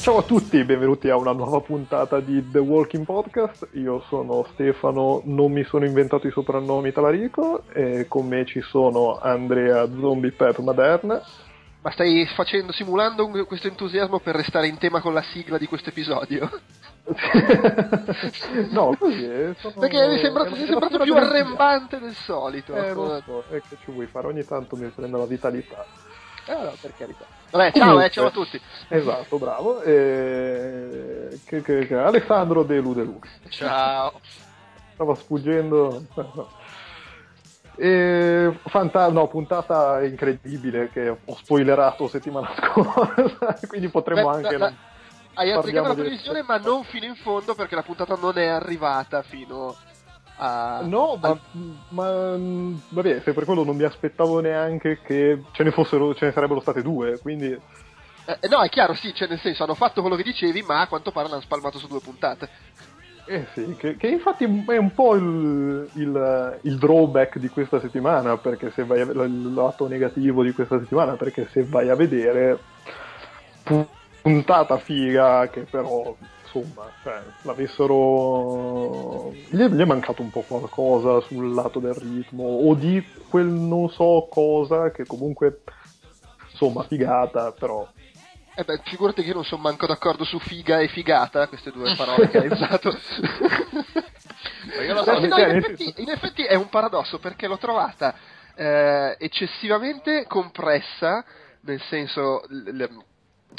[0.00, 3.68] Ciao a tutti, benvenuti a una nuova puntata di The Walking Podcast.
[3.72, 9.18] Io sono Stefano, non mi sono inventato i soprannomi Talarico e con me ci sono
[9.20, 11.20] Andrea Zombie Pet Maderna.
[11.82, 15.90] Ma stai facendo, simulando questo entusiasmo per restare in tema con la sigla di questo
[15.90, 16.48] episodio?
[18.70, 19.54] no, così è.
[19.58, 22.74] sono- Perché mi è sembrato, è sembrato più arrembante del solito.
[22.74, 25.84] Eh, lo so, è che ci vuoi fare, ogni tanto mi prende la vitalità.
[26.50, 27.24] Eh, no, per carità.
[27.50, 28.60] Vabbè, ciao, Comunque, eh, ciao a tutti.
[28.88, 29.80] Esatto, bravo.
[29.82, 31.38] E...
[31.44, 33.28] Che, che, che- Alessandro De Ludelux.
[33.50, 34.20] Ciao.
[34.94, 36.02] Stava sfuggendo.
[37.76, 44.58] E fanta- no, puntata incredibile che ho spoilerato settimana scorsa, quindi potremmo Beh, anche...
[44.58, 44.76] la- non-
[45.34, 49.22] Hai azzeccato la previsione, ma non fino in fondo perché la puntata non è arrivata
[49.22, 49.74] fino
[50.40, 50.80] a.
[50.82, 51.40] No, ma, al-
[51.90, 56.26] ma, mm, vabbè, se per quello non mi aspettavo neanche che ce ne fossero, ce
[56.26, 60.00] ne sarebbero state due, quindi eh, no, è chiaro, sì, cioè nel senso hanno fatto
[60.00, 62.48] quello che dicevi, ma a quanto pare l'hanno spalmato su due puntate.
[63.26, 68.36] Eh sì, che, che infatti è un po' il, il- il drawback di questa settimana,
[68.38, 72.58] perché se vai a, il lato negativo di questa settimana, perché se vai a vedere
[73.62, 73.86] pu-
[74.22, 76.14] puntata figa che però
[76.52, 82.44] insomma, cioè, l'avessero gli è, gli è mancato un po' qualcosa sul lato del ritmo
[82.44, 85.60] o di quel non so cosa che comunque
[86.50, 87.86] insomma figata, però
[88.56, 91.92] Eh beh, figurati che io non sono manco d'accordo su figa e figata, queste due
[91.96, 92.88] parole che hai usato.
[92.88, 92.94] io
[94.94, 98.14] lo Perché so, no, cioè, in, effetti, in effetti è un paradosso perché l'ho trovata
[98.56, 101.24] eh, eccessivamente compressa,
[101.62, 103.04] nel senso l- l-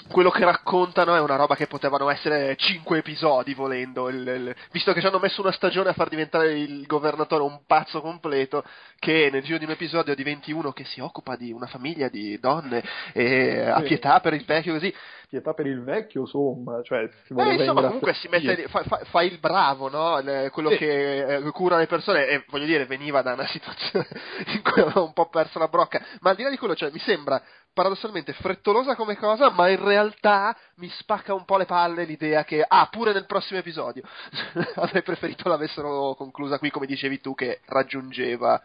[0.10, 4.94] quello che raccontano è una roba che potevano essere cinque episodi volendo, il- il- visto
[4.94, 8.64] che ci hanno messo una stagione a far diventare il governatore un pazzo completo,
[9.00, 12.40] che nel giro di un episodio diventi uno che si occupa di una famiglia di
[12.40, 14.94] donne e ha pietà per il vecchio così.
[15.32, 19.22] pietà per il vecchio, insomma, cioè si Eh, insomma, comunque si mette fa, fa- fa
[19.24, 20.22] il bravo, no?
[20.52, 20.78] Quello Sì.
[20.78, 24.08] che eh, cura le persone e voglio dire, veniva da una situazione
[24.48, 26.02] in cui aveva un po' perso la brocca.
[26.20, 27.42] Ma al di là di quello, cioè, mi sembra
[27.74, 32.64] paradossalmente frettolosa come cosa, ma in realtà mi spacca un po' le palle l'idea che,
[32.68, 34.04] ah, pure nel prossimo episodio.
[34.76, 38.62] Avrei preferito l'avessero conclusa qui, come dicevi tu, che raggiungeva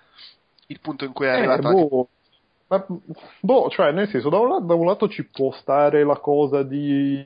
[0.69, 1.69] il punto in cui è Eh, arrivato.
[1.69, 2.09] anche- boh,
[2.69, 2.87] ma,
[3.41, 6.63] boh, cioè, nel senso, da un, lato, da un lato ci può stare la cosa
[6.63, 7.25] di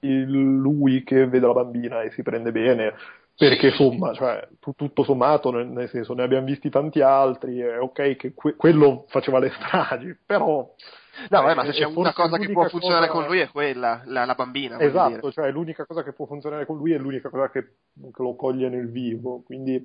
[0.00, 2.94] lui che vede la bambina e si prende bene,
[3.36, 7.80] perché insomma, cioè, tu- tutto sommato, nel, nel senso, ne abbiamo visti tanti altri, è
[7.80, 10.70] ok che que- quello faceva le stragi, però...
[11.30, 14.02] No, vabbè, ma se c'è una cosa che può funzionare cosa- con lui è quella,
[14.06, 14.78] la, la bambina.
[14.78, 18.36] Esatto, cioè l'unica cosa che può funzionare con lui è l'unica cosa che, che lo
[18.36, 19.84] coglie nel vivo, quindi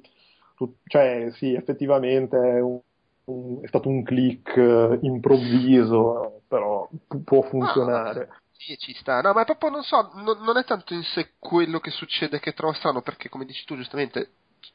[0.56, 2.80] tu- cioè, sì, effettivamente è, un-
[3.26, 8.30] un- è stato un click eh, improvviso, però pu- può funzionare.
[8.52, 9.20] Sì, ci sta.
[9.22, 12.54] No, ma proprio non so, non, non è tanto in sé quello che succede che
[12.54, 14.30] trovo strano, perché come dici tu giustamente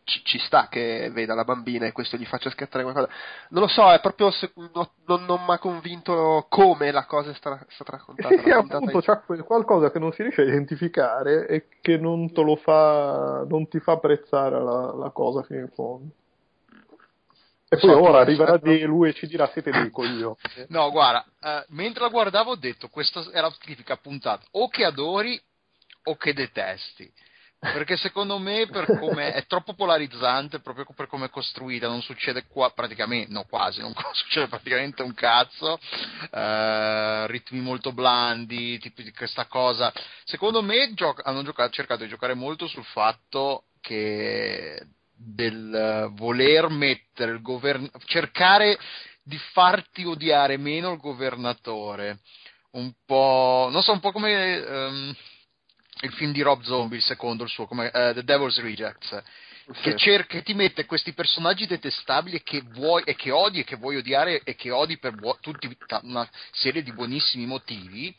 [0.05, 3.09] ci, ci sta che veda la bambina e questo gli faccia scattare qualcosa.
[3.51, 7.31] Non lo so, è proprio se- no- non, non mi ha convinto come la cosa
[7.31, 8.35] è sta- stata raccontata.
[8.35, 11.97] La puntata appunto in- c'è quel- qualcosa che non si riesce a identificare e che
[11.97, 16.13] non te lo fa, non ti fa apprezzare la, la cosa fino in fondo.
[17.71, 20.37] E poi So, ora arriverà di lui e ci dirà siete dei coglioni.
[20.69, 24.85] No, guarda, eh, mentre la guardavo ho detto questa è la tipica puntata o che
[24.87, 25.39] adori
[26.05, 27.13] o che detesti.
[27.61, 28.69] Perché secondo me
[29.33, 33.93] è troppo polarizzante proprio per come è costruita, non succede qua praticamente, no quasi, non
[34.15, 35.77] succede praticamente un cazzo,
[36.31, 39.93] eh, ritmi molto blandi, tipi di questa cosa.
[40.25, 44.81] Secondo me gioca- hanno giocato- cercato di giocare molto sul fatto che
[45.17, 48.79] del voler mettere il governo, cercare
[49.25, 52.21] di farti odiare meno il governatore,
[52.73, 55.17] un po', non so, un po' come ehm,
[56.03, 59.23] il film di Rob Zombie, il secondo, il suo, come eh, The Devil's Rejects,
[59.83, 63.77] che, cerca, che ti mette questi personaggi detestabili che vuoi e che odi e che
[63.77, 65.69] vuoi odiare e che odi per buo- tutti,
[66.03, 68.15] una serie di buonissimi motivi,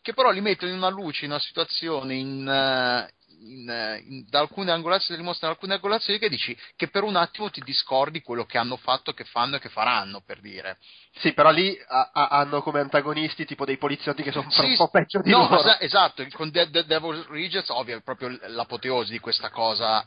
[0.00, 4.40] che però li mettono in una luce, in una situazione, in, eh, in, in, da
[4.40, 8.58] alcune angolazioni, dimostra alcune angolazioni che dici che per un attimo ti discordi quello che
[8.58, 10.78] hanno fatto, che fanno e che faranno, per dire.
[11.18, 14.76] Sì, però lì a, a, hanno come antagonisti tipo dei poliziotti che sono sì, un
[14.76, 15.68] po' peggio di no, loro.
[15.68, 20.04] Es- esatto, con The, The Devil's Regis, ovvio, è proprio l'apoteosi di questa cosa.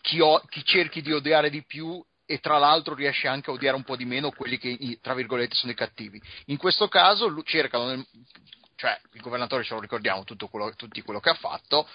[0.00, 3.76] Chi, o, chi cerchi di odiare di più e tra l'altro riesce anche a odiare
[3.76, 6.20] un po' di meno quelli che tra virgolette sono i cattivi.
[6.46, 8.02] In questo caso cercano,
[8.84, 11.88] cioè il governatore ce lo ricordiamo tutto quello, tutti quello che ha fatto,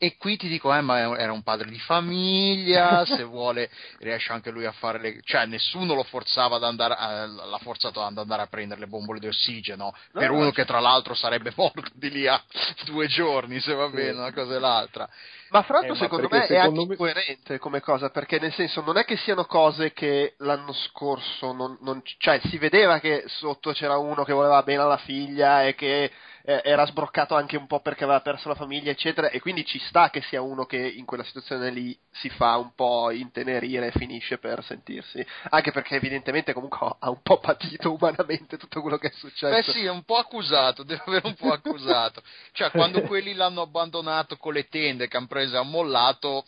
[0.00, 3.68] e qui ti dico, eh, ma era un padre di famiglia, se vuole
[3.98, 5.20] riesce anche lui a fare le...
[5.24, 7.26] cioè nessuno lo forzava ad andare, a...
[7.26, 10.50] l'ha forzato ad andare a prendere le bombole di ossigeno, no, per uno no.
[10.52, 12.40] che tra l'altro sarebbe morto di lì a
[12.84, 14.18] due giorni, se va bene, sì.
[14.18, 15.08] una cosa e l'altra.
[15.50, 16.96] Ma fra l'altro, eh, secondo me secondo è anche me...
[16.96, 21.76] coerente come cosa, perché nel senso non è che siano cose che l'anno scorso non,
[21.80, 26.12] non, cioè si vedeva che sotto c'era uno che voleva bene alla figlia e che
[26.48, 29.78] eh, era sbroccato anche un po' perché aveva perso la famiglia, eccetera, e quindi ci
[29.80, 33.90] sta che sia uno che in quella situazione lì si fa un po' intenerire e
[33.90, 39.08] finisce per sentirsi, anche perché evidentemente comunque ha un po' patito umanamente tutto quello che
[39.08, 39.50] è successo.
[39.50, 42.22] Beh sì, è un po' accusato, deve aver un po' accusato.
[42.52, 46.44] cioè, quando quelli l'hanno abbandonato con le tende che hanno preso e hanno mollato,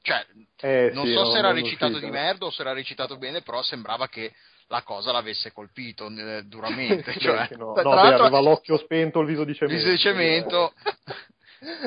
[0.00, 0.24] cioè,
[0.60, 3.62] eh, non sì, so se era recitato di merda o se era recitato bene, però
[3.62, 4.32] sembrava che
[4.68, 7.12] la cosa l'avesse colpito eh, duramente.
[7.18, 9.76] cioè, no, no beh, aveva l'occhio spento, il viso di cemento.
[9.76, 10.72] Viso di cemento.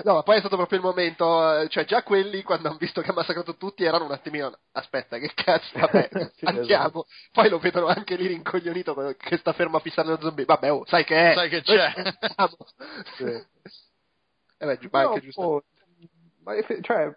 [0.03, 2.99] No, ma poi è stato proprio il momento, eh, cioè già quelli quando hanno visto
[2.99, 7.05] che ha massacrato tutti erano un attimino, aspetta che cazzo, vabbè, sì, andiamo, esatto.
[7.31, 10.85] poi lo vedono anche lì rincoglionito che sta fermo a fissare lo zombie, vabbè oh,
[10.87, 11.93] sai che è, sai che c'è.
[13.15, 13.23] sì.
[14.57, 15.63] Eh beh, ma anche giusto.
[16.43, 17.15] Ma, cioè,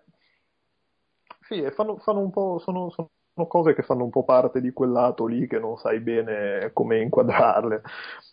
[1.49, 4.73] sì, fanno, fanno un po', sono, sono sono cose che fanno un po' parte di
[4.73, 7.83] quel lato lì che non sai bene come inquadrarle.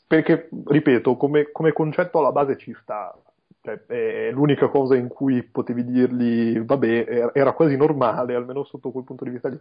[0.07, 3.15] Perché, ripeto, come, come concetto alla base ci sta.
[3.63, 9.03] Cioè, è l'unica cosa in cui potevi dirgli, vabbè, era quasi normale, almeno sotto quel
[9.03, 9.59] punto di vista lì.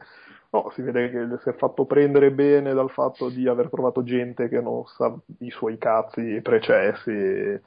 [0.51, 4.49] No, si vede che si è fatto prendere bene dal fatto di aver trovato gente
[4.49, 7.63] che non sa i suoi cazzi precessi e,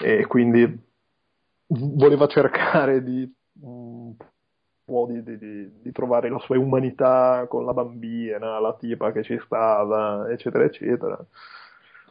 [0.00, 0.66] e quindi
[1.68, 3.32] voleva cercare di
[4.86, 9.22] un po' di, di, di, trovare la sua umanità con la bambina, la tipa che
[9.22, 11.26] ci stava, eccetera, eccetera.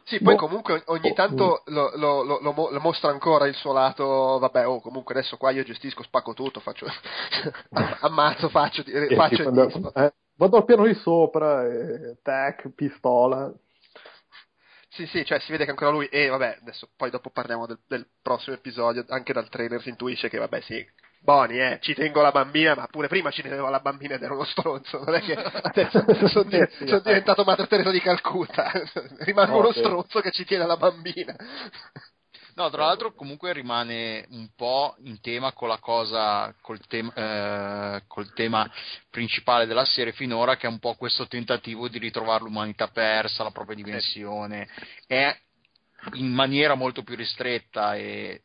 [0.04, 0.40] Sì, poi boh.
[0.40, 1.14] comunque ogni boh.
[1.14, 5.50] tanto lo, lo, lo, lo, mostra ancora il suo lato, vabbè, oh, comunque adesso qua
[5.50, 6.86] io gestisco, spacco tutto, faccio,
[8.00, 13.50] ammazzo, faccio, eh, faccio sì, eh, vado al piano di sopra, e, tac, pistola.
[14.90, 17.80] Sì, sì, cioè si vede che ancora lui, e vabbè, adesso poi dopo parliamo del,
[17.88, 20.86] del prossimo episodio, anche dal trailer si intuisce che vabbè sì,
[21.24, 24.34] Boni, eh, ci tengo la bambina, ma pure prima ci tenevo la bambina ed ero
[24.34, 28.70] uno stronzo, non è che adesso sono, di, sono diventato Madre Teresa di Calcutta,
[29.24, 31.34] rimango uno stronzo che ci tiene la bambina.
[32.56, 38.02] No, tra l'altro comunque rimane un po' in tema con la cosa, col tema, eh,
[38.06, 38.70] col tema
[39.08, 43.50] principale della serie finora, che è un po' questo tentativo di ritrovare l'umanità persa, la
[43.50, 44.68] propria dimensione.
[45.06, 45.34] È
[46.12, 48.42] in maniera molto più ristretta e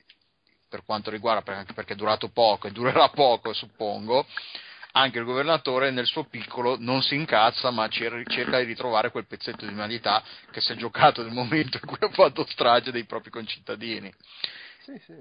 [0.70, 4.26] per quanto riguarda, anche perché è durato poco e durerà poco, suppongo,
[4.92, 9.66] anche il governatore nel suo piccolo non si incazza, ma cerca di ritrovare quel pezzetto
[9.66, 13.30] di umanità che si è giocato nel momento in cui ha fatto strage dei propri
[13.30, 14.14] concittadini.
[14.84, 15.14] Sì, sì.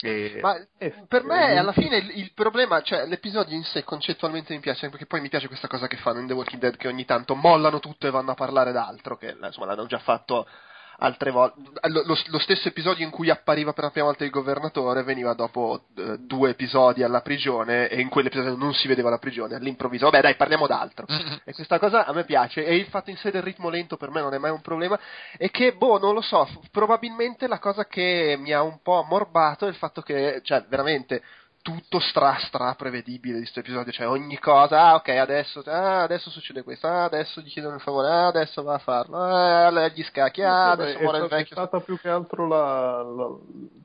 [0.00, 0.38] E...
[0.40, 4.60] Ma eh, per me alla fine il, il, problema, cioè l'episodio in sé concettualmente mi
[4.60, 7.04] piace, perché poi mi piace questa cosa che fanno in The Walking Dead che ogni
[7.04, 10.48] tanto mollano tutto e vanno a parlare d'altro, che insomma l'hanno già fatto
[10.98, 11.60] altre volte.
[11.88, 15.84] Lo, lo, stesso episodio in cui appariva per la prima volta il governatore veniva dopo
[15.96, 19.56] eh, due episodi alla prigione e in quell'episodio non si vedeva la prigione.
[19.56, 21.06] All'improvviso, vabbè, dai, parliamo d'altro.
[21.44, 22.64] e questa cosa a me piace.
[22.64, 24.98] E il fatto in sé del ritmo lento per me non è mai un problema.
[25.36, 29.66] E che, boh, non lo so, probabilmente la cosa che mi ha un po' ammorbato
[29.66, 31.22] è il fatto che, cioè, veramente
[31.64, 36.28] tutto stra stra prevedibile di questo episodio, cioè ogni cosa, ah ok adesso, ah, adesso
[36.28, 40.02] succede questo, ah, adesso gli chiedono il favore, ah, adesso va a farlo, ah, gli
[40.02, 41.56] scacchi, ah, adesso muore il vecchio.
[41.56, 43.34] È stata più che altro la, la,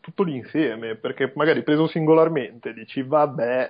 [0.01, 3.69] tutto l'insieme, perché magari preso singolarmente dici vabbè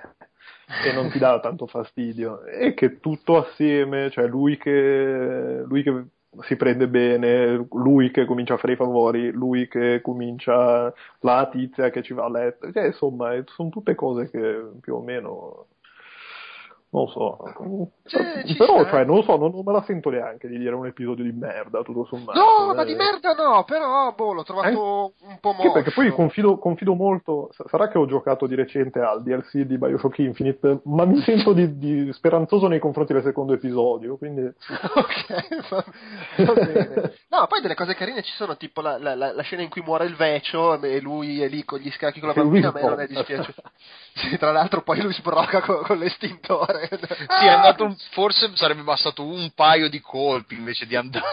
[0.84, 6.04] e non ti dà tanto fastidio, e che tutto assieme, cioè lui che, lui che
[6.40, 11.90] si prende bene, lui che comincia a fare i favori, lui che comincia la tizia
[11.90, 15.66] che ci va a letto, cioè, insomma, sono tutte cose che più o meno
[16.92, 17.38] non so,
[18.06, 21.22] cioè, però cioè, non so, non, non, me la sento neanche di dire un episodio
[21.22, 22.36] di merda, tutto sommato.
[22.36, 22.74] No, eh.
[22.74, 25.26] ma di merda no, però boh, l'ho trovato eh?
[25.26, 25.70] un po' morto.
[25.70, 30.18] perché poi confido, confido, molto, sarà che ho giocato di recente al DLC di Bioshock
[30.18, 34.42] Infinite, ma mi sento di, di speranzoso nei confronti del secondo episodio, quindi...
[34.42, 35.84] ok, va,
[36.38, 37.12] va bene.
[37.28, 40.06] No, poi delle cose carine ci sono, tipo la, la, la scena in cui muore
[40.06, 43.00] il vecchio e lui è lì con gli scacchi con la bambina, a me non
[43.00, 43.62] è dispiaciuto.
[44.14, 46.79] Sì, tra l'altro poi lui sbrocca con, con l'estintore.
[47.38, 51.24] Sì, è andato un- forse sarebbe bastato un paio di colpi invece di andare.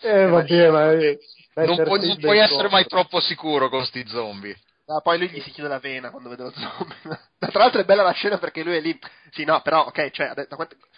[0.00, 0.92] Eh, vabbè, ma...
[0.92, 1.18] eh,
[1.54, 4.56] Non, puoi, non puoi essere mai troppo sicuro con sti zombie.
[4.86, 6.96] Ah, poi lui gli si chiude la vena quando vede lo zombie.
[7.38, 8.98] Tra l'altro è bella la scena perché lui è lì.
[9.30, 10.34] Sì, no, però, ok, cioè,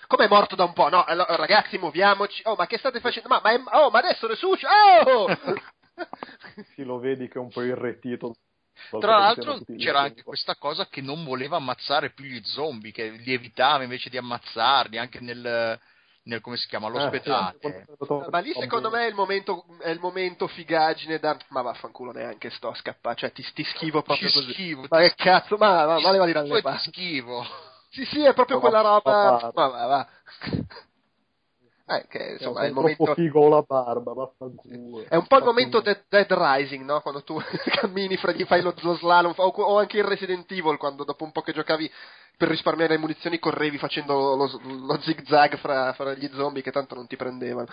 [0.08, 0.88] come è morto da un po'?
[0.88, 2.42] No, allora, ragazzi, muoviamoci.
[2.46, 3.28] Oh, ma che state facendo?
[3.28, 4.70] Ma, ma, è- oh, ma adesso resuscita.
[5.04, 5.26] Oh!
[6.74, 8.34] Sì, lo vedi che è un po' irretito.
[8.98, 13.32] Tra l'altro c'era anche questa cosa che non voleva ammazzare più gli zombie, che li
[13.32, 15.78] evitava invece di ammazzarli, anche nel,
[16.24, 17.86] nel come si chiama, l'ospedale.
[18.30, 21.36] Ma lì secondo me è il momento, è il momento figaggine da...
[21.48, 24.52] Ma vaffanculo neanche sto a scappare, cioè ti, ti schivo proprio Ti così.
[24.52, 27.44] schivo, Ma che cazzo, ma, ma, ma Poi ti schivo.
[27.90, 29.30] Sì, sì, è proprio quella roba...
[29.30, 30.08] Ma- Ma va, va.
[31.88, 33.14] Eh, che insomma è il momento...
[33.14, 35.04] figo la barba, vaffanculo.
[35.08, 37.00] È un po' il momento Dead, Dead Rising, no?
[37.00, 37.38] Quando tu
[37.80, 41.22] cammini fra gli fai lo, lo slalom, o, o anche il Resident Evil, quando dopo
[41.22, 41.88] un po' che giocavi
[42.36, 46.72] per risparmiare le munizioni correvi facendo lo, lo zig zag fra, fra gli zombie che
[46.72, 47.68] tanto non ti prendevano.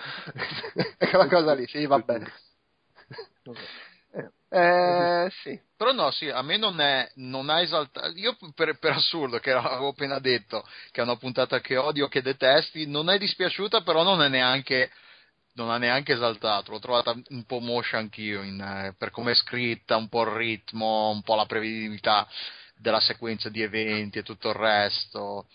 [0.97, 2.31] è quella cosa lì, sì, va bene.
[4.55, 5.59] Eh, sì.
[5.75, 8.09] Però no, sì, a me non è, non ha esaltato.
[8.15, 12.21] Io per, per assurdo, che avevo appena detto, che è una puntata che odio, che
[12.21, 14.91] detesti, non è dispiaciuta, però non è neanche,
[15.53, 16.71] non ha neanche esaltato.
[16.71, 20.31] L'ho trovata un po' moscia anch'io, in, eh, per come è scritta, un po' il
[20.35, 22.27] ritmo, un po' la prevedibilità
[22.75, 25.47] della sequenza di eventi e tutto il resto.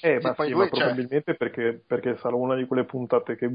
[0.00, 2.84] Eh, Sì, ma poi sì, lui, ma cioè- probabilmente perché, perché sarà una di quelle
[2.84, 3.48] puntate che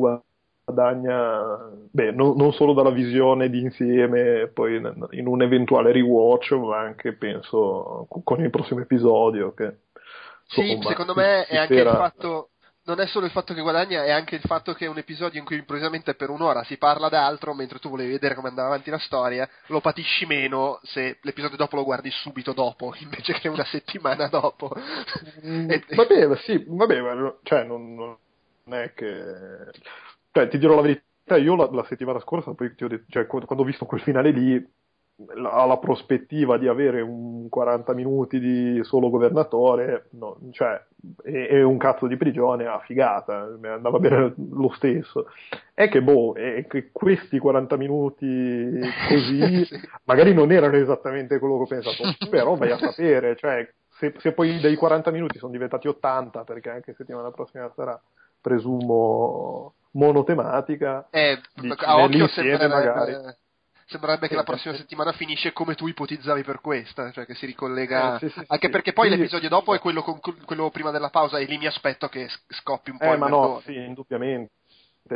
[0.63, 6.51] guadagna, beh, non, non solo dalla visione di insieme, poi in in un eventuale rewatch,
[6.53, 9.53] ma anche penso con il prossimo episodio.
[9.53, 9.77] Che,
[10.47, 12.45] Sì, secondo me è anche il spera- fatto.
[12.83, 15.39] Non è solo il fatto che guadagna, è anche il fatto che è un episodio
[15.39, 18.89] in cui improvvisamente per un'ora si parla d'altro, mentre tu volevi vedere come andava avanti
[18.89, 23.65] la storia, lo patisci meno se l'episodio dopo lo guardi subito dopo, invece che una
[23.65, 24.71] settimana dopo.
[25.45, 28.17] Mm, E- Vabbè, sì, vabbè, cioè, non, non
[28.79, 29.05] è che...
[30.31, 33.25] Cioè, ti dirò la verità, io la, la settimana scorsa, poi ti ho detto, cioè,
[33.27, 34.65] quando quando ho visto quel finale lì,
[35.35, 40.81] la, la prospettiva di avere un 40 minuti di solo governatore, no, cioè,
[41.23, 45.27] e, e un cazzo di prigione, a figata, mi andava bene lo stesso.
[45.73, 49.79] È che, boh, è che questi 40 minuti così, Sì.
[50.05, 54.31] magari non erano esattamente quello che ho pensato, però vai a sapere, cioè, se, se
[54.31, 58.01] poi dei 40 minuti sono diventati 80, perché anche settimana prossima sarà,
[58.39, 61.39] presumo, monotematica, Eh,
[61.85, 63.15] a occhio sembrerebbe, magari.
[63.85, 68.15] sembrerebbe che la prossima settimana finisce come tu ipotizzavi per questa, cioè che si ricollega.
[68.15, 68.71] Eh, sì, sì, anche sì.
[68.71, 72.07] perché poi l'episodio dopo è quello, con- quello prima della pausa, e lì mi aspetto
[72.07, 74.51] che scoppi un po' Eh, ma no, sì, indubbiamente,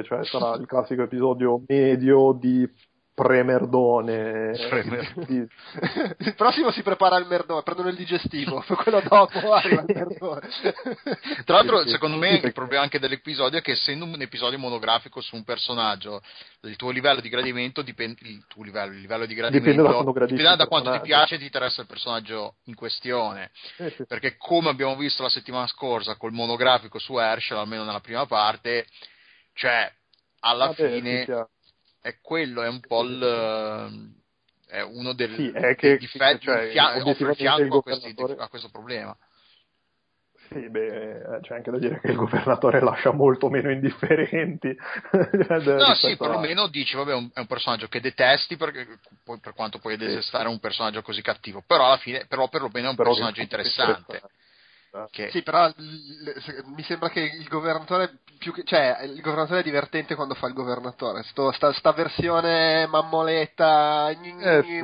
[0.04, 2.70] cioè sarà il classico episodio medio di
[3.16, 4.52] premerdone.
[4.70, 5.48] Premer- di-
[6.26, 10.50] il prossimo si prepara il merdone, prendono il digestivo, quello dopo arriva il merdone.
[11.46, 14.60] Tra l'altro, Sì, secondo Sì, me, il problema anche dell'episodio è che essendo un episodio
[14.60, 16.22] monografico su un personaggio,
[16.64, 19.94] il tuo livello di gradimento dipende, il tuo livello, il livello di gradimento Dipende da
[19.96, 23.50] quanto gradisci dipende da il quanto ti piace e ti interessa il personaggio in questione.
[23.78, 24.06] Eh.
[24.08, 28.86] Perché come abbiamo visto la settimana scorsa col monografico su Herschel, almeno nella prima parte,
[29.54, 29.90] cioè,
[30.42, 31.26] alla Vabbè, fine.
[32.06, 34.14] È quello, è un po' il...
[34.68, 38.48] è uno del, Sì, è dei che- difetti, cioè, fia- offre fianco a, questi- a
[38.48, 39.18] questo problema.
[40.50, 44.76] Sì, beh, eh, c'è anche da dire che il governatore lascia molto meno indifferenti.
[45.80, 48.72] No, sì, perlomeno dici, vabbè, è un, è un personaggio che detesti, poi,
[49.42, 52.96] per quanto puoi detestare un personaggio così cattivo, però alla fine, però perlomeno è un
[52.96, 54.22] personaggio interessante.
[55.12, 55.70] Che, Sì, però
[56.66, 60.54] mi sembra che il governatore più che, cioè il governatore è divertente quando fa il
[60.54, 61.24] governatore.
[61.24, 64.80] Sto, sta, sta versione mammoletta, gni- Eh, sì.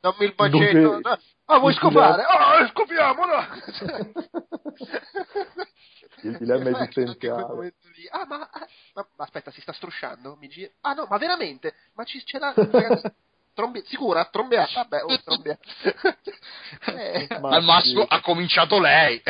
[0.00, 1.00] dammi il bacetto.
[1.00, 1.18] Dove-.
[1.46, 2.24] Ah, vuoi il scopare?
[2.24, 3.22] dilemma- Oh, scopiamo!
[6.24, 7.74] Il dilemma Eh, esistenziale.
[7.96, 8.06] lì.
[8.10, 10.36] Ah, ma, ah, ma- ma aspetta, si sta strusciando?
[10.38, 11.74] Mi gira- Ah, no, ma veramente?
[11.94, 12.54] Ma ci, ce l'ha...
[13.54, 14.24] Trombi- sicura?
[14.24, 14.82] Trombeata?
[14.82, 15.60] Vabbè, oh, trombeata.
[16.84, 19.22] Eh, al massimo ha cominciato lei.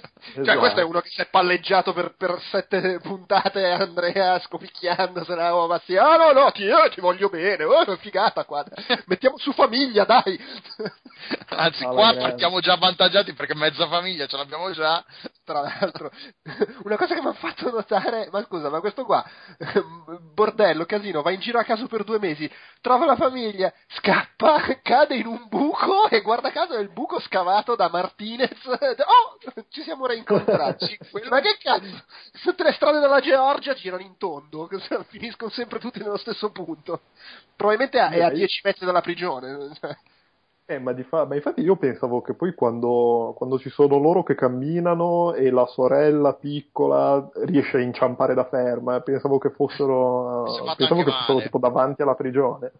[0.00, 0.58] Cioè, Esatto.
[0.58, 5.80] questo è uno che si è palleggiato per, per sette puntate, Andrea, scopicchiandosela, oh, ma
[5.84, 8.64] sì, ah no, no, ti, eh, ti voglio bene, oh, figata qua,
[9.06, 10.38] mettiamo su famiglia, dai!
[11.48, 15.02] Anzi, Alla qua partiamo già avvantaggiati perché mezza famiglia ce l'abbiamo già.
[15.44, 16.10] Tra l'altro,
[16.84, 19.24] una cosa che mi ha fatto notare, ma scusa, ma questo qua,
[20.34, 25.16] bordello, casino, va in giro a caso per due mesi, trova la famiglia, scappa, cade
[25.16, 28.64] in un buco e guarda caso è il buco scavato da Martinez.
[28.64, 29.38] Oh,
[29.70, 30.98] ci siamo reincontrati.
[31.30, 32.02] Ma che cazzo?
[32.42, 34.68] Tutte le strade della Georgia girano in tondo,
[35.08, 37.02] finiscono sempre tutti nello stesso punto.
[37.54, 39.70] Probabilmente è a 10 metri dalla prigione.
[40.66, 44.34] Eh, ma, fa- ma, infatti io pensavo che poi quando, quando, ci sono loro che
[44.34, 51.10] camminano e la sorella piccola riesce a inciampare da ferma, pensavo che fossero, pensavo che
[51.10, 52.72] fossero tipo davanti alla prigione.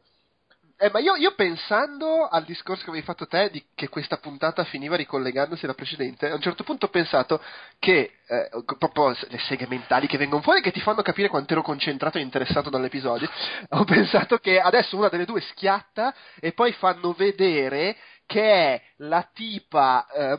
[0.84, 4.64] Eh, ma io, io, pensando al discorso che avevi fatto te di che questa puntata
[4.64, 7.40] finiva ricollegandosi alla precedente, a un certo punto ho pensato
[7.78, 11.62] che eh, proprio le seghe mentali che vengono fuori che ti fanno capire quanto ero
[11.62, 13.30] concentrato e interessato dall'episodio,
[13.70, 19.28] ho pensato che adesso una delle due schiatta e poi fanno vedere che è la
[19.32, 20.38] tipa eh,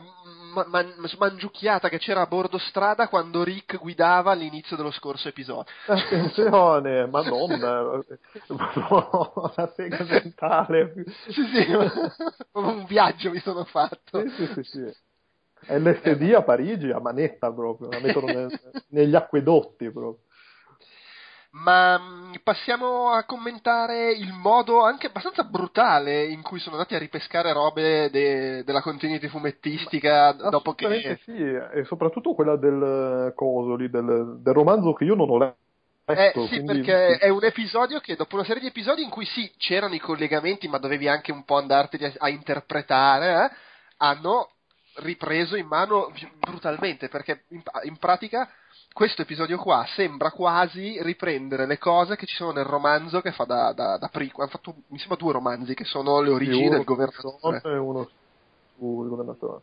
[0.66, 5.72] man- smangiucchiata che c'era a bordo strada quando Rick guidava all'inizio dello scorso episodio.
[5.86, 7.82] Attenzione, madonna,
[9.56, 10.94] la sega mentale.
[11.28, 11.72] sì, sì,
[12.52, 14.22] un viaggio mi sono fatto.
[14.22, 14.94] Sì, sì, sì, sì.
[15.68, 18.52] LSD a Parigi a manetta proprio, la mettono nel,
[18.88, 20.24] negli acquedotti proprio.
[21.58, 26.98] Ma mm, passiamo a commentare il modo anche abbastanza brutale in cui sono andati a
[26.98, 31.18] ripescare robe de- della continuity fumettistica dopo che...
[31.24, 35.64] sì, e soprattutto quella del Cosoli, del, del romanzo che io non ho letto.
[36.08, 36.66] Eh, sì, quindi...
[36.66, 39.98] perché è un episodio che dopo una serie di episodi in cui sì, c'erano i
[39.98, 43.56] collegamenti, ma dovevi anche un po' andarteli a, a interpretare, eh,
[43.96, 44.50] hanno
[44.96, 48.48] ripreso in mano brutalmente, perché in, in pratica
[48.96, 53.44] questo episodio qua sembra quasi riprendere le cose che ci sono nel romanzo che fa
[53.44, 54.48] da, da, da prequel.
[54.48, 57.60] Hanno fatto, mi sembra, due romanzi che sono le origini del governatore.
[57.62, 58.08] E uno
[58.78, 59.60] sul governatore.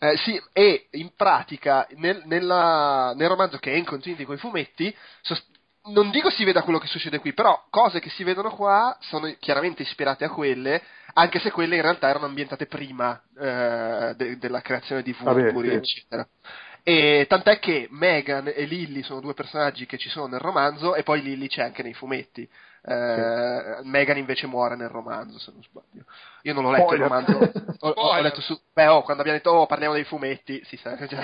[0.00, 4.38] Eh, sì, e in pratica nel, nella, nel romanzo che è in continuity con i
[4.38, 5.46] fumetti, sost-
[5.82, 9.32] non dico si veda quello che succede qui, però cose che si vedono qua sono
[9.38, 14.60] chiaramente ispirate a quelle, anche se quelle in realtà erano ambientate prima eh, de- della
[14.60, 16.04] creazione di Woodbury, sì.
[16.92, 21.04] E tant'è che Megan e Lily sono due personaggi che ci sono nel romanzo e
[21.04, 22.48] poi Lily c'è anche nei fumetti.
[22.82, 26.04] Eh, Megan invece muore nel romanzo, se non sbaglio.
[26.42, 27.04] Io non l'ho letto Spoiler.
[27.04, 28.58] il romanzo, ho, ho, letto su.
[28.72, 30.96] Beh, oh, quando abbiamo detto oh, parliamo dei fumetti, si sa.
[31.06, 31.20] Già.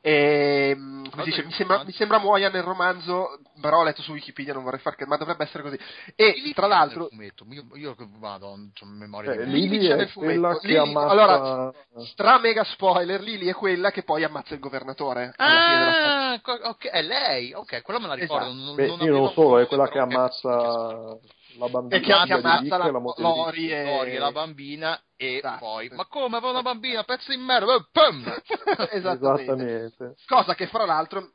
[0.00, 4.12] e, mm, come dice, mi sembra, mi sembra muoia nel romanzo, però ho letto su
[4.12, 5.78] Wikipedia, non vorrei far che, ma dovrebbe essere così.
[6.14, 7.08] E Lily tra l'altro.
[7.08, 7.44] Fumetto.
[7.50, 10.60] Io, io vado, ho memoria eh, di Lily c'è nel fumetto.
[10.62, 11.08] Lily, ammazza...
[11.08, 11.72] Allora,
[12.04, 15.32] stra mega spoiler, Lily è quella che poi ammazza il governatore.
[15.36, 18.46] Ah, ok, è lei, ok, quella me la ricordo.
[18.46, 18.64] Esatto.
[18.64, 22.32] Non, Beh, non io non so, è quella che ammazza la bambina e che, che
[22.32, 23.84] ammazza la, la Lori e...
[23.84, 25.58] Lori e la bambina e esatto.
[25.58, 28.24] poi ma come aveva una bambina pezzo di merda pum!
[28.90, 29.42] esattamente.
[29.42, 31.32] esattamente cosa che fra l'altro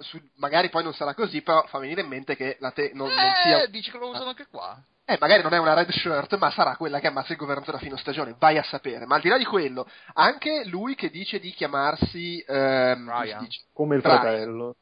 [0.00, 3.10] su, magari poi non sarà così però fa venire in mente che la te non,
[3.10, 5.90] eh, non sia dici che lo usano anche qua eh, magari non è una red
[5.90, 9.04] shirt, ma sarà quella che ammazza il governatore a fine stagione, vai a sapere.
[9.04, 13.64] Ma al di là di quello, anche lui che dice di chiamarsi ehm, dice?
[13.72, 14.20] come il Brian.
[14.20, 14.76] fratello.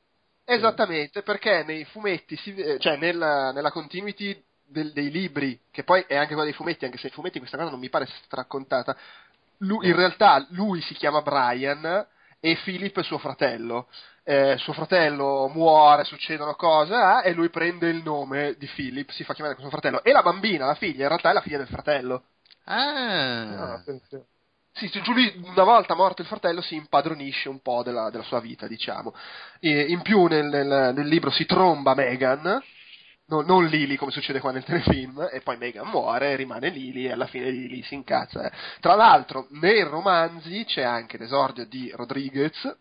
[0.53, 6.17] Esattamente, perché nei fumetti, si, cioè nella, nella continuity del, dei libri, che poi è
[6.17, 8.97] anche quella dei fumetti, anche se i fumetti questa cosa non mi pare straccontata,
[9.59, 12.07] lui, in realtà lui si chiama Brian
[12.41, 13.89] e Philip è suo fratello.
[14.25, 19.25] Eh, suo fratello muore, succedono cose, eh, e lui prende il nome di Philip, si
[19.25, 20.03] fa chiamare con suo fratello.
[20.03, 22.25] E la bambina, la figlia, in realtà è la figlia del fratello.
[22.65, 23.83] Ah, ah
[24.73, 28.67] sì, lui una volta morto il fratello si impadronisce un po' della, della sua vita,
[28.67, 29.15] diciamo.
[29.59, 32.63] E in più nel, nel, nel libro si tromba Megan,
[33.27, 37.13] no, non Lily come succede qua nel telefilm, e poi Megan muore, rimane Lily e
[37.13, 38.47] alla fine Lily si incazza.
[38.47, 38.53] Eh.
[38.81, 42.77] Tra l'altro, nei romanzi c'è anche l'esordio di Rodriguez,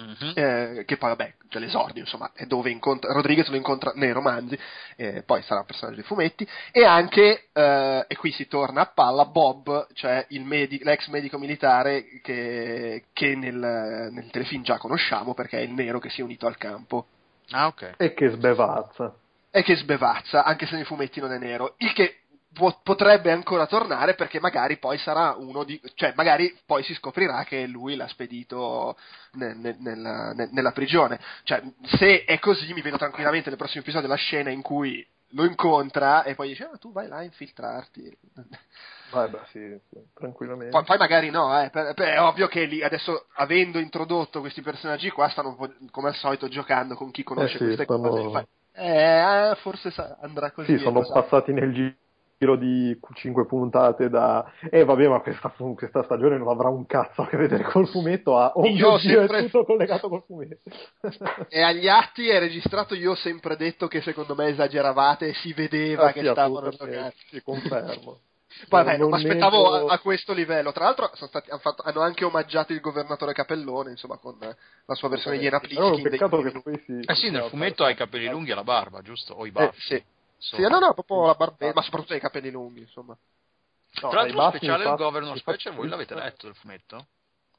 [0.00, 0.32] Mm-hmm.
[0.36, 4.56] Eh, che poi vabbè, cioè l'esordio insomma è dove incontra Rodriguez lo incontra nei romanzi
[4.94, 8.86] eh, poi sarà un personaggio dei fumetti e anche eh, e qui si torna a
[8.86, 13.56] palla Bob cioè medico, l'ex medico militare che, che nel,
[14.12, 17.06] nel, telefilm già conosciamo perché è il nero che si è unito al campo.
[17.50, 17.94] Ah ok.
[17.96, 19.14] E che sbevazza.
[19.50, 22.19] E che sbevazza, anche se nei fumetti non è nero, il che
[22.82, 27.66] potrebbe ancora tornare perché magari poi sarà uno di cioè magari poi si scoprirà che
[27.66, 28.96] lui l'ha spedito
[29.32, 31.62] nel, nel, nel, nella prigione cioè
[31.96, 36.24] se è così mi vedo tranquillamente nel prossimo episodio la scena in cui lo incontra
[36.24, 38.16] e poi dice ah tu vai là a infiltrarti
[39.10, 39.76] Vai, beh, sì,
[40.14, 40.70] tranquillamente.
[40.70, 44.62] Poi, poi, magari no, eh, per, per, è ovvio che lì, adesso, avendo introdotto questi
[44.62, 45.56] personaggi qua, stanno
[45.90, 48.08] come al solito giocando con chi conosce eh sì, queste stanno...
[48.08, 48.46] cose.
[48.72, 50.78] Eh, forse andrà così.
[50.78, 51.96] Sì, sono passati nel giro
[52.40, 57.26] di 5 puntate da eh vabbè ma questa, questa, stagione non avrà un cazzo a
[57.26, 59.40] che vedere col fumetto ah, oh io sempre...
[59.40, 60.70] è tutto collegato col fumetto
[61.50, 65.52] e agli atti è registrato io ho sempre detto che secondo me esageravate e si
[65.52, 68.20] vedeva ah, che stavano giocando sì, confermo
[68.68, 70.72] Vabbè, non mi aspettavo nego- a, a questo livello.
[70.72, 74.56] Tra l'altro sono stati- hanno, fatto- hanno anche omaggiato il governatore Capellone, insomma, con eh,
[74.86, 76.10] la sua versione di Iena Però è un Plissken.
[76.10, 76.98] peccato dei- che poi si...
[76.98, 79.34] Eh sì, nel fumetto hai i capelli lunghi e la barba, giusto?
[79.34, 79.80] O i Eh, baffi.
[79.80, 80.02] sì.
[80.40, 83.14] Sì, no, no, proprio la barbetta, ma soprattutto i capelli lunghi, insomma.
[84.02, 87.06] No, Tra l'altro lo baffi, speciale, il Governor infatti- Special, voi l'avete letto il fumetto?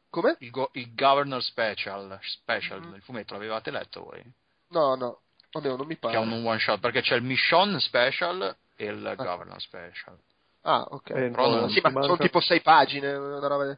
[0.10, 0.36] Come?
[0.40, 2.96] Il, go- il Governor Special, special Mhm.
[2.96, 4.24] il fumetto, l'avevate letto voi?
[4.70, 5.20] No, no.
[5.54, 6.18] Oddio, non mi Che è pare.
[6.18, 10.18] un one shot, perché c'è il Mission Special e il Governor Special.
[10.62, 11.10] Ah, ok.
[11.12, 13.78] Eh, Però no, non- sì, ma sono tipo sei pagine, una roba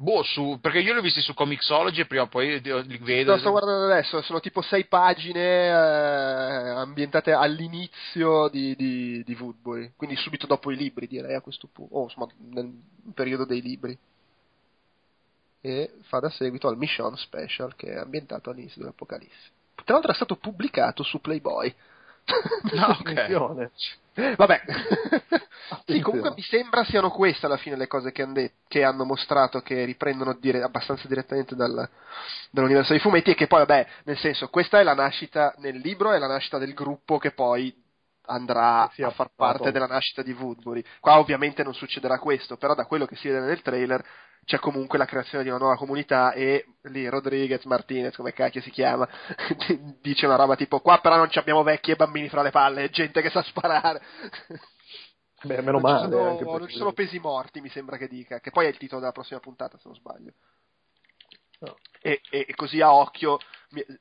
[0.00, 3.32] Boh, su, perché io li ho visti su Comixology e prima o poi li vedo.
[3.32, 9.94] Lo sto guardando adesso, sono tipo sei pagine eh, ambientate all'inizio di, di, di Woodbury,
[9.96, 12.72] quindi subito dopo i libri direi a questo punto, o insomma nel
[13.12, 13.98] periodo dei libri.
[15.60, 19.50] E fa da seguito al Mission Special che è ambientato all'inizio dell'Apocalisse.
[19.74, 21.74] Tra l'altro è stato pubblicato su Playboy.
[22.76, 23.08] Ah, ok.
[23.08, 23.70] Attenzione.
[24.36, 24.62] Vabbè,
[25.86, 29.04] sì, comunque mi sembra siano queste alla fine le cose che, han det- che hanno
[29.04, 31.88] mostrato che riprendono dire- abbastanza direttamente dal-
[32.50, 36.12] dall'universo dei fumetti e che poi, vabbè, nel senso, questa è la nascita nel libro,
[36.12, 37.72] è la nascita del gruppo che poi
[38.26, 40.82] andrà è a far parte della nascita di Woodbury.
[41.00, 44.04] Qua ovviamente non succederà questo, però da quello che si vede nel trailer
[44.48, 48.70] c'è comunque la creazione di una nuova comunità e lì Rodriguez, Martinez, come cacchio si
[48.70, 49.06] chiama,
[50.00, 52.88] dice una roba tipo qua però non ci abbiamo vecchi e bambini fra le palle,
[52.88, 54.00] gente che sa sparare.
[55.44, 56.06] Beh, meno non male.
[56.06, 58.68] Ci sono, non perché- ci sono pesi morti, mi sembra che dica, che poi è
[58.70, 60.32] il titolo della prossima puntata, se non sbaglio.
[61.60, 61.76] No.
[62.00, 63.38] E, e- e così a occhio,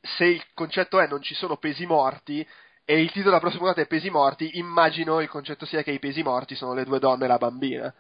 [0.02, 2.48] se il concetto è non ci sono pesi morti
[2.86, 6.00] e il titolo della prossima puntata è pesi morti, immagino il concetto sia che i
[6.00, 7.94] pesi morti sono le due donne e la bambina.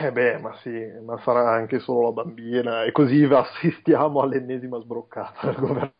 [0.00, 0.70] Eh beh, ma sì,
[1.04, 5.92] ma sarà anche solo la bambina e così assistiamo all'ennesima sbroccata del governo.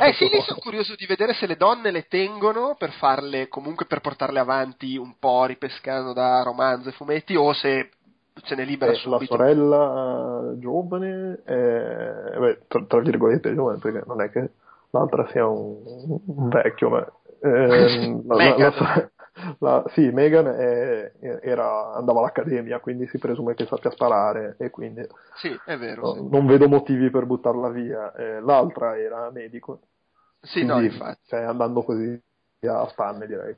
[0.00, 3.86] Eh sì, lì sono curioso di vedere se le donne le tengono per farle, comunque
[3.86, 7.90] per portarle avanti un po' ripescando da romanzo e fumetti o se
[8.44, 9.36] se ne libera Eh, la subito.
[9.36, 14.50] sorella giovane, eh, beh, tra, tra virgolette giovane, perché non è che
[14.90, 17.06] l'altra sia un, un vecchio, ma
[17.42, 19.10] ehm, la, la- la
[19.58, 25.06] la- sì, Megan è- era- andava all'accademia, quindi si presume che sappia sparare e quindi
[25.34, 26.02] Sì, è vero.
[26.02, 26.28] no, sì.
[26.30, 28.12] non vedo motivi per buttarla via.
[28.14, 29.80] Eh, l'altra era medico,
[30.40, 31.20] Sì, no, quindi, infatti.
[31.26, 32.20] cioè, andando così
[32.66, 33.56] a spanne direi.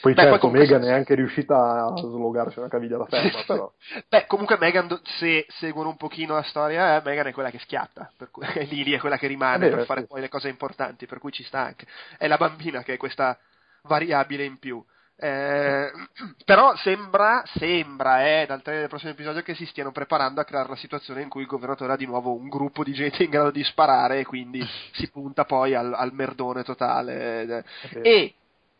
[0.00, 3.70] Poi Beh, certo, Megan è anche riuscita a slogarci una caviglia da ferma, però...
[4.08, 8.10] Beh, comunque Megan, se seguono un pochino la storia, eh, Megan è quella che schiatta,
[8.16, 10.06] per cui Lily è quella che rimane Eh beh, per fare sì.
[10.06, 11.86] poi le cose importanti, per cui ci sta anche.
[12.16, 13.38] È la bambina che è questa
[13.84, 14.84] variabile in più.
[15.16, 15.90] Eh,
[16.44, 20.68] però sembra, sembra, eh, dal trailer del prossimo episodio che si stiano preparando a creare
[20.68, 23.50] la situazione in cui il governatore ha di nuovo un gruppo di gente in grado
[23.50, 27.64] di sparare e quindi si punta poi al, al merdone totale.
[28.02, 28.34] E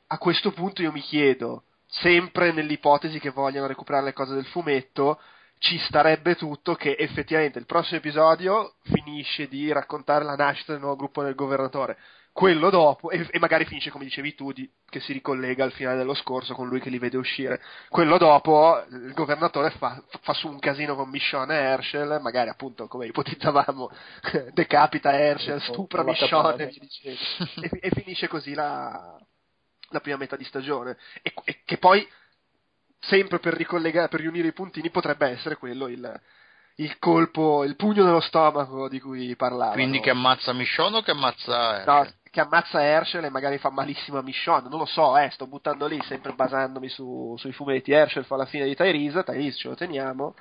[0.09, 5.21] a questo punto io mi chiedo, sempre nell'ipotesi che vogliano recuperare le cose del fumetto,
[5.59, 10.97] ci starebbe tutto che effettivamente il prossimo episodio finisce di raccontare la nascita del nuovo
[10.97, 11.97] gruppo del governatore.
[12.35, 15.99] Quello dopo, e, e magari finisce come dicevi tu, di- che si ricollega al finale
[15.99, 17.63] dello scorso con lui che li vede uscire.
[17.89, 22.89] Quello dopo, il governatore fa, fa su un casino con Michonne e Herschel, magari appunto
[22.89, 23.89] come ipotizzavamo,
[24.53, 27.21] decapita Herschel, stupra Michonne e, dicendo.
[27.81, 29.17] e, finisce così la,
[29.91, 30.97] la prima metà di stagione.
[31.23, 32.05] E, e che poi,
[32.99, 36.21] sempre per ricollegare, per riunire i puntini, potrebbe essere quello il,
[36.79, 39.75] il colpo, il pugno nello stomaco di cui parlava.
[39.75, 42.23] Quindi che ammazza Michonne o che ammazza No, Herschel?
[42.35, 45.87] Che ammazza Herschel e magari fa malissimo a Michonne, non lo so, eh, sto buttando
[45.87, 47.93] lì, sempre basandomi su, sui fumetti.
[47.93, 50.35] Herschel fa la fine di Tyrese, Tyrese ce lo teniamo,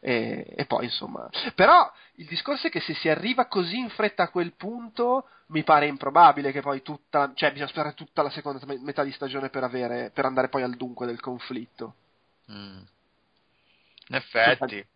[0.00, 1.28] e, e poi insomma.
[1.54, 5.62] Però il discorso è che se si arriva così in fretta a quel punto, mi
[5.62, 9.50] pare improbabile che poi tutta, cioè bisogna aspettare tutta la seconda me- metà di stagione
[9.50, 11.94] per, avere, per andare poi al dunque del conflitto.
[12.50, 12.80] Mm.
[14.08, 14.86] In effetti.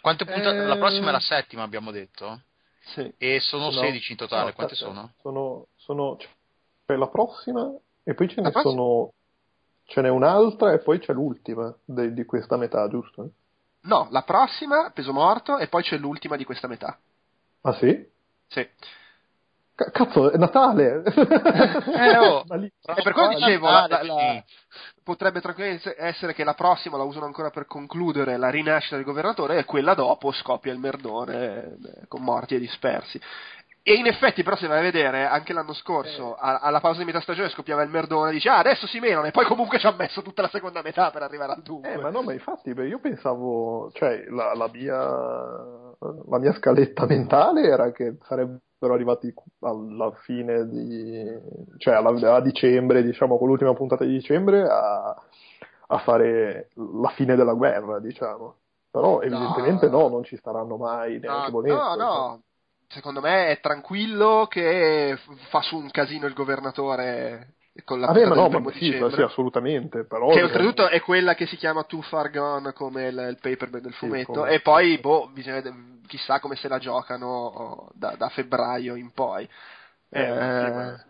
[0.00, 0.56] Quante puntate?
[0.56, 2.40] Eh, La prossima è la settima, abbiamo detto?
[2.80, 3.12] Sì.
[3.18, 3.72] E sono No.
[3.72, 5.12] 16 in totale, No, quante aspetta, sono?
[5.20, 7.70] Sono, sono cioè la prossima
[8.02, 8.72] e poi ce La ne prossima?
[8.74, 9.12] sono
[9.84, 13.30] ce n'è un'altra e poi c'è l'ultima de- di questa metà, giusto?
[13.82, 16.98] No, la prossima, peso morto, e poi c'è l'ultima di questa metà.
[17.62, 18.08] Ah sì?
[18.48, 18.66] Sì.
[19.80, 21.02] C- cazzo, è Natale!
[21.10, 22.44] Eh, oh.
[22.50, 24.44] E per quello Natale, dicevo, la- la- la-
[25.02, 29.58] potrebbe tranquillamente essere che la prossima la usano ancora per concludere la rinascita del governatore
[29.58, 33.18] e quella dopo scoppia il merdone eh, con morti e dispersi.
[33.82, 37.06] E in effetti, però, se vai a vedere, anche l'anno scorso, a- alla pausa di
[37.06, 39.94] metà stagione scoppiava il merdone dice, ah, adesso si menano, e poi comunque ci ha
[39.96, 41.92] messo tutta la seconda metà per arrivare al dunque.
[41.92, 44.96] Eh, ma no, ma infatti, beh, io pensavo, cioè, la, la mia,
[46.28, 48.18] la mia scaletta mentale era che
[48.80, 51.22] sarebbero arrivati alla fine di,
[51.76, 55.14] cioè alla- a dicembre, diciamo, con l'ultima puntata di dicembre, a,
[55.88, 58.56] a fare la fine della guerra, diciamo.
[58.90, 61.82] Però evidentemente no, non ci staranno mai neanche no, volendo.
[61.84, 62.42] no, no.
[62.88, 65.16] Secondo me è tranquillo che
[65.50, 69.22] fa su un casino il governatore con la Vabbè, ma puntata no, ma sì, sì,
[69.22, 70.04] assolutamente.
[70.04, 73.82] Però, Che oltretutto è quella che si chiama Too Far Gone come il, il paperback
[73.84, 74.32] del Sì, fumetto.
[74.32, 75.62] come- E poi, boh, bisogna,
[76.10, 79.48] chissà come se la giocano da, da febbraio in poi.
[80.10, 81.04] Eh, sì, ma-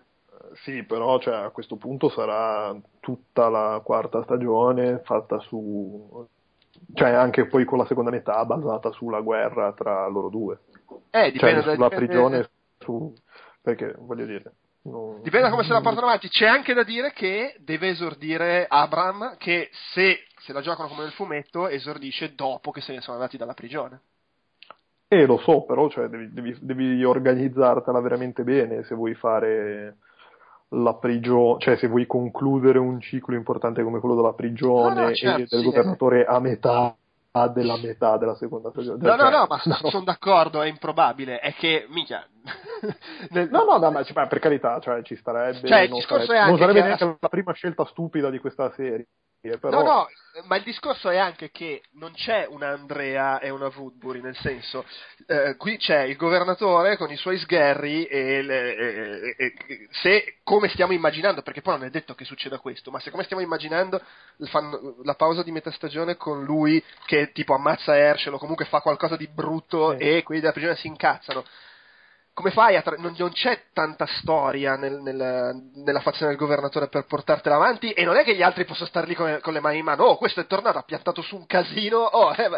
[0.62, 6.26] sì, però cioè, a questo punto sarà tutta la quarta stagione fatta su...
[6.92, 10.58] cioè anche poi con la seconda metà basata sulla guerra tra loro due.
[11.10, 13.14] Eh, dipende cioè sulla dipende- prigione, su...
[13.62, 14.52] perché voglio dire...
[14.82, 16.28] non- Dipende da come se la portano avanti.
[16.28, 21.12] C'è anche da dire che deve esordire Abram, che se, se la giocano come nel
[21.12, 24.00] fumetto, esordisce dopo che se ne sono andati dalla prigione.
[25.12, 29.96] Eh, lo so, però cioè, devi, devi- devi organizzartela veramente bene se vuoi fare
[30.68, 35.14] la prigione, cioè se vuoi concludere un ciclo importante come quello della prigione No, no,
[35.14, 36.94] certo, e del sì, governatore a metà
[37.52, 38.98] della metà della seconda stagione.
[39.02, 39.58] No, no, Cioè, no, ma
[39.90, 41.40] sono d'accordo, è improbabile.
[41.40, 42.24] È che, mica.
[43.30, 45.66] nel- No, no, no, ma cioè, per carità, cioè, ci starebbe.
[45.66, 49.08] Cioè, non sarebbe, non sarebbe che- neanche la prima scelta stupida di questa serie.
[49.40, 49.70] Però...
[49.70, 50.08] No, no,
[50.44, 54.84] ma il discorso è anche che non c'è una Andrea e una Woodbury, nel senso,
[55.26, 60.36] eh, qui c'è il governatore con i suoi sgherri e, le- e- e- e- se,
[60.42, 63.40] come stiamo immaginando, perché poi non è detto che succeda questo, ma se come stiamo
[63.42, 64.02] immaginando
[64.50, 68.80] fanno la pausa di metà stagione con lui che tipo ammazza Herschel o comunque fa
[68.82, 70.02] qualcosa di brutto Sì.
[70.04, 71.44] e quelli della prigione si incazzano.
[72.40, 76.88] Come fai a tra- non, non c'è tanta storia nel- nel- nella fazione del governatore
[76.88, 79.60] per portartela avanti e non è che gli altri possono star lì con, con le
[79.60, 80.04] mani in mano.
[80.04, 81.98] Oh, questo è tornato, ha piantato su un casino.
[81.98, 82.48] Oh, eh,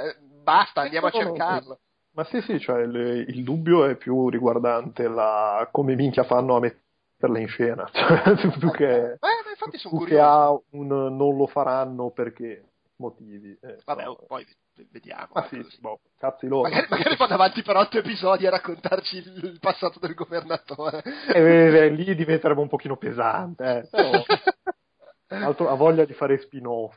[0.45, 1.79] basta, andiamo a cercarlo.
[2.15, 6.61] Ma sì, sì, cioè, il, il dubbio è più riguardante la, come minchia fanno a
[6.61, 7.89] metterla in scena.
[7.93, 9.19] Cioè, più che, Eh,
[9.51, 10.23] infatti sono più che curioso.
[10.25, 12.67] ha un non lo faranno perché
[13.03, 13.57] motivi.
[13.61, 14.19] eh, Vabbè, no.
[14.27, 14.47] poi
[14.91, 15.29] vediamo.
[15.35, 16.69] Ma sì, boh, cazzi loro.
[16.69, 21.03] Magari, magari vanno avanti per otto episodi a raccontarci il, il passato del governatore.
[21.33, 24.11] Eh, eh, lì diventerebbe un pochino pesante, eh, però
[25.47, 26.97] altro- ha voglia di fare spin-off.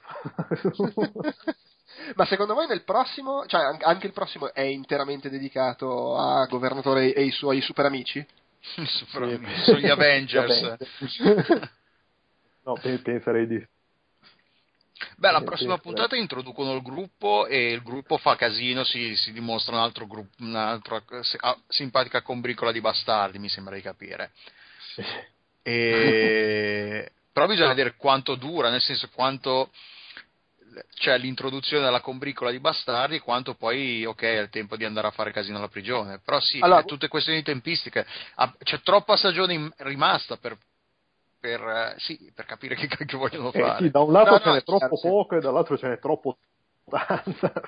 [2.15, 7.13] Ma secondo voi nel prossimo, cioè an- anche il prossimo è interamente dedicato a Governatore
[7.13, 8.25] e i suoi super amici?
[8.65, 10.75] Super- sono gli Avengers.
[12.63, 13.67] no, pe- penserei di
[15.17, 19.33] Beh, la Sì, prossima puntata introducono il gruppo e il gruppo fa casino, si, si
[19.33, 24.31] dimostra un altro gruppo, un'altra eh, ah, simpatica combricola di bastardi, mi sembra di capire.
[25.61, 27.11] E...
[27.35, 29.69] Però bisogna vedere quanto dura, nel senso quanto
[30.95, 35.11] c'è l'introduzione della combricola di bastardi quanto poi, ok, è il tempo di andare a
[35.11, 36.19] fare casino alla prigione.
[36.23, 38.05] Però sì, Allora- tutte questioni tempistiche.
[38.35, 40.57] Ah, C'è troppa stagione rimasta per,
[41.45, 43.85] per, eh, sì, per capire che cacchio vogliono Eh, fare.
[43.85, 45.07] sì, da un lato No, ce no, n'è troppo chiaro, sì.
[45.07, 46.37] poco e dall'altro ce n'è troppo.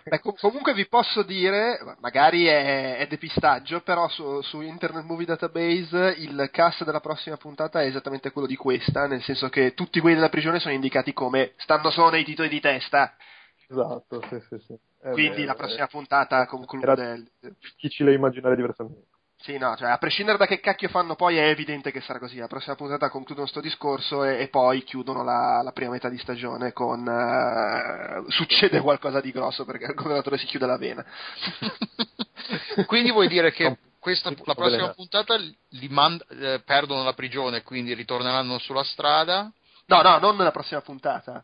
[0.09, 5.25] Beh, com- comunque vi posso dire, magari è, è depistaggio, però su, su Internet Movie
[5.25, 9.99] Database il cast della prossima puntata è esattamente quello di questa, nel senso che tutti
[9.99, 13.15] quelli della prigione sono indicati come stanno solo nei titoli di testa,
[13.69, 14.73] esatto, sì, sì, sì.
[15.01, 16.91] Eh, quindi beh, la prossima puntata conclude...
[16.91, 17.17] era
[17.59, 19.16] difficile immaginare diversamente.
[19.39, 22.37] Sì, no, cioè a prescindere da che cacchio fanno poi è evidente che sarà così.
[22.37, 26.17] La prossima puntata concludono sto discorso e, e poi chiudono la, la prima metà di
[26.17, 31.05] stagione con eh, succede qualcosa di grosso perché il governatore si chiude la vena.
[32.87, 37.93] Quindi vuoi dire che questa, la prossima puntata li mand- eh, perdono la prigione, quindi
[37.93, 39.51] ritorneranno sulla strada?
[39.85, 41.43] No, no, non nella prossima puntata.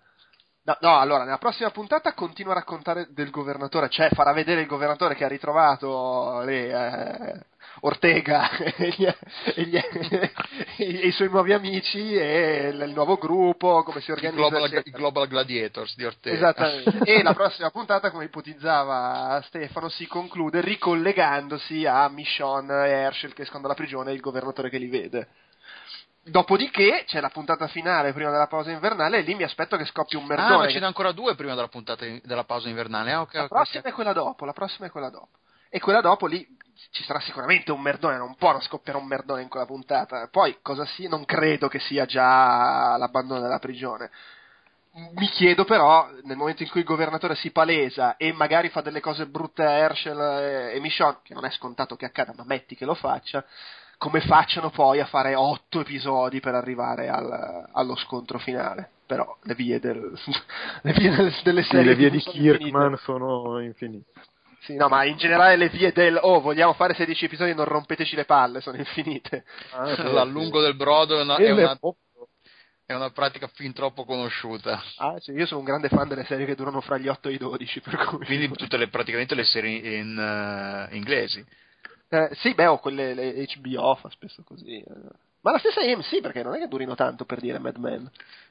[0.65, 4.67] No, no, allora, nella prossima puntata continua a raccontare del governatore, cioè farà vedere il
[4.67, 7.39] governatore che ha ritrovato le, eh,
[7.81, 9.05] Ortega e, gli-
[9.55, 9.75] e gli-
[10.77, 14.39] e i suoi nuovi amici e il, il nuovo gruppo, come si I organizza.
[14.47, 14.83] Global, eccetera.
[14.85, 16.35] i Global Gladiators di Ortega.
[16.35, 16.91] Esattamente.
[17.11, 23.41] E la prossima puntata, come ipotizzava Stefano, si conclude ricollegandosi a Michonne e Herschel che
[23.41, 25.27] escono dalla prigione e il governatore che li vede.
[26.25, 30.15] Dopodiché c'è la puntata finale prima della pausa invernale e lì mi aspetto che scoppi
[30.15, 30.57] un Ah, merdone.
[30.57, 33.11] ma ce n'è ancora due prima della puntata in- della pausa invernale.
[33.11, 33.87] Ah, ok, la prossima ok.
[33.87, 35.39] è quella dopo, la prossima è quella dopo.
[35.69, 36.47] E quella dopo lì
[36.91, 40.27] ci sarà sicuramente un merdone, non può non scoppiare un merdone in quella puntata.
[40.31, 44.09] Poi cosa sia, non credo che sia già l'abbandono della prigione.
[45.15, 49.01] Mi chiedo però, nel momento in cui il governatore si palesa e magari fa delle
[49.01, 52.75] cose brutte a Herschel e, e Michonne, che non è scontato che accada, ma metti
[52.75, 53.43] che lo faccia,
[54.03, 58.89] come facciano poi a fare otto episodi per arrivare al- allo scontro finale.
[59.05, 60.11] Però le vie, del-
[60.83, 62.19] le vie del- delle Sì, serie le vie di.
[62.19, 64.11] Kirkman sono infinite.
[64.59, 68.17] Sì, no, ma in generale le vie del oh, vogliamo fare 16 episodi, non rompeteci
[68.17, 69.45] le palle, sono infinite.
[69.71, 70.65] Ah, sì, L'allungo sì.
[70.65, 71.79] del brodo è una, è una-
[72.85, 74.83] è una pratica fin troppo conosciuta.
[74.97, 77.33] Ah, sì, io sono un grande fan delle serie che durano fra gli 8 e
[77.33, 78.25] i 12, per cui...
[78.25, 81.43] Quindi tutte le, praticamente le serie in uh, inglesi.
[82.13, 84.77] Eh, sì, beh, o quelle le HBO fa spesso così.
[84.77, 84.85] Eh.
[85.41, 88.09] Ma la stessa AMC, perché non è che durino tanto per dire Mad Men.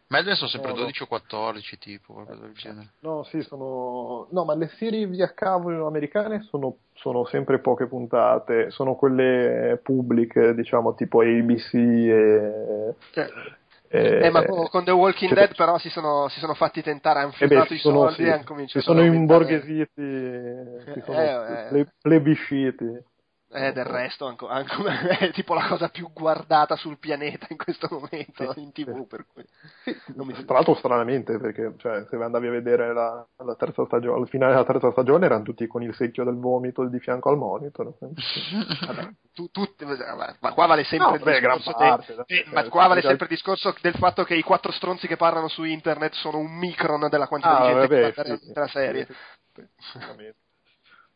[0.08, 1.04] Mad Men sono sempre no, 12 no.
[1.04, 2.88] o 14, tipo, qualcosa del genere.
[3.00, 4.26] No, sì, sono...
[4.30, 10.54] No, ma le serie via cavo americane sono, sono sempre poche puntate, sono quelle pubbliche,
[10.54, 12.94] diciamo, tipo ABC e...
[13.12, 13.28] Cioè.
[13.88, 17.20] Eh, eh, ma con The Walking cioè, Dead però si sono, si sono, fatti tentare,
[17.20, 20.02] hanno fiutato i sono, soldi sì, e hanno cominciato si sono imborghesiti,
[20.94, 21.86] si sono eh, eh.
[22.00, 23.10] plebisciti.
[23.54, 27.86] Eh, del resto anco, anco, è tipo la cosa più guardata sul pianeta in questo
[27.90, 29.06] momento sì, in tv.
[29.06, 29.44] Per cui
[29.84, 30.32] sì, mi...
[30.44, 34.52] Tra l'altro, stranamente, perché cioè, se andavi a vedere la, la terza stagione, al finale
[34.52, 37.92] della terza stagione erano tutti con il secchio del vomito di fianco al monitor.
[37.98, 39.66] Vabbè, tu, tu,
[40.40, 41.72] ma qua vale sempre no, il beh, discorso.
[41.72, 45.06] Parte, de, eh, ma qua vale sempre il discorso del fatto che i quattro stronzi
[45.06, 48.52] che parlano su internet sono un micron della quantità ah, di gente vabbè, che sì,
[48.54, 49.06] la serie.
[49.54, 50.00] Sì,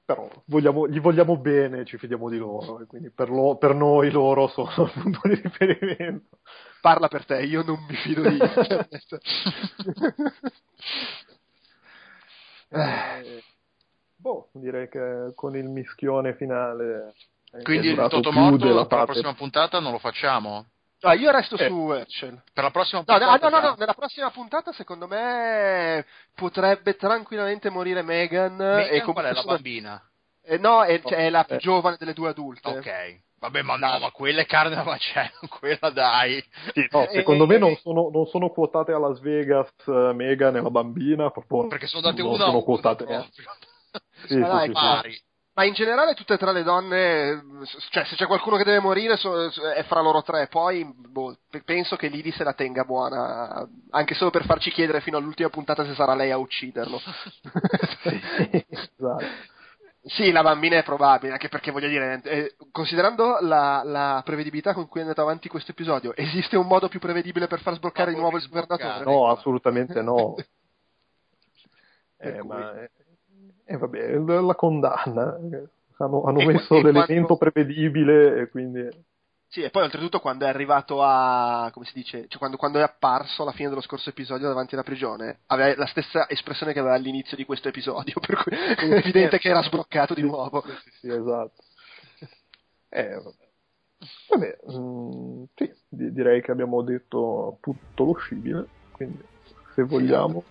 [0.06, 4.08] però vogliamo, gli vogliamo bene, ci fidiamo di loro, e quindi per, lo, per, noi
[4.12, 6.38] loro sono il punto di riferimento.
[6.80, 9.18] Parla per te, io non mi fido di internet.
[12.70, 13.42] eh,
[14.14, 17.14] boh, direi che con il mischione finale...
[17.62, 20.66] Quindi il Totomorto la prossima puntata non lo facciamo?
[21.02, 22.42] Ah, io resto eh, su Herschel.
[22.52, 23.24] Per la prossima puntata?
[23.24, 26.04] No, no, no, no, nella prossima puntata secondo me
[26.34, 28.56] potrebbe tranquillamente morire Megan.
[28.56, 30.02] Megan e qual è la bambina?
[30.42, 31.58] Eh, no, è, cioè, è la più eh.
[31.58, 32.68] giovane delle due adulte.
[32.68, 33.24] Ok.
[33.38, 36.42] Vabbè, ma no, ma quella è carne da macello, quella dai.
[36.72, 40.56] Sì, no, secondo e, me non sono, non sono, quotate a Las Vegas uh, Megan
[40.56, 43.04] e la bambina, proprio perché sono date una sono quotate.
[43.04, 43.30] Proprio.
[44.26, 45.22] Sì, sì, sì, sì,
[45.56, 47.42] ma in generale tutte e tre le donne,
[47.88, 51.96] cioè se c'è qualcuno che deve morire so, è fra loro tre, poi boh, penso
[51.96, 55.94] che Lily se la tenga buona, anche solo per farci chiedere fino all'ultima puntata se
[55.94, 57.00] sarà lei a ucciderlo.
[58.04, 59.24] sì, esatto.
[60.02, 64.86] Sì, la bambina è probabile, anche perché voglio dire, eh, considerando la, la, prevedibilità con
[64.88, 68.20] cui è andato avanti questo episodio, esiste un modo più prevedibile per far sbloccare di
[68.20, 69.04] nuovo il governatore?
[69.04, 70.36] No, assolutamente no.
[72.18, 72.72] eh, ma,
[73.64, 75.38] e eh, vabbè, la condanna.
[75.98, 77.36] Hanno, hanno messo l'elemento quando...
[77.36, 78.88] prevedibile e quindi...
[79.48, 81.70] Sì, e poi oltretutto quando è arrivato a.
[81.72, 82.26] come si dice?
[82.28, 85.86] Cioè quando, quando, è apparso alla fine dello scorso episodio davanti alla prigione, aveva la
[85.86, 90.14] stessa espressione che aveva all'inizio di questo episodio, per cui è evidente che era sbroccato
[90.14, 90.62] di nuovo.
[90.62, 91.62] Sì, sì, esatto.
[92.88, 93.22] Eh,
[94.28, 94.58] vabbè.
[94.66, 99.24] Mh, mm, sì, direi che abbiamo detto tutto lo scibile, quindi
[99.74, 100.42] se vogliamo.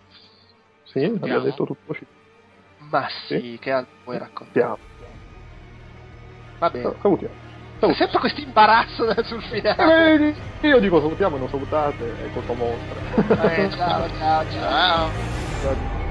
[0.83, 2.24] Sì, abbiamo detto tutto lo scibile.
[2.91, 3.57] Ma sì, sì?
[3.59, 4.77] che altro vuoi raccontare?
[6.59, 6.95] Va bene.
[7.01, 7.35] Salutiamo.
[7.79, 10.35] C'è sempre questo imbarazzo sul finale.
[10.61, 13.53] Eh, io dico salutiamo e non salutate, è colpa vostra.
[13.53, 15.09] Eh, ciao, ciao, ciao.
[15.61, 16.04] ciao.